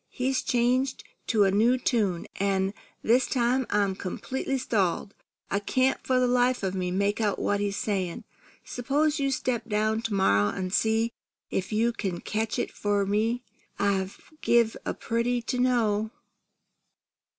He's 0.09 0.41
changed 0.41 1.03
to 1.27 1.43
a 1.43 1.51
new 1.51 1.77
tune, 1.77 2.25
an' 2.37 2.73
this 3.03 3.27
time 3.27 3.67
I'm 3.69 3.93
completely 3.95 4.57
stalled. 4.57 5.13
I 5.51 5.59
can't 5.59 6.01
for 6.03 6.19
the 6.19 6.25
life 6.25 6.63
of 6.63 6.73
me 6.73 6.89
make 6.89 7.21
out 7.21 7.37
what 7.37 7.59
he's 7.59 7.77
saying. 7.77 8.23
S'pose 8.65 9.19
you 9.19 9.29
step 9.29 9.69
down 9.69 10.01
to 10.01 10.15
morrow 10.15 10.49
an' 10.49 10.71
see 10.71 11.11
if 11.51 11.71
you 11.71 11.93
can 11.93 12.19
catch 12.19 12.57
it 12.57 12.71
for 12.71 13.05
me. 13.05 13.43
I'd 13.77 14.09
give 14.41 14.75
a 14.87 14.95
pretty 14.95 15.39
to 15.43 15.59
know!" 15.59 16.09